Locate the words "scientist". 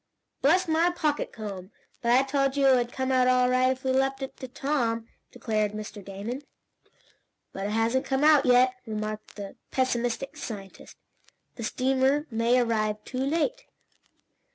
10.37-10.97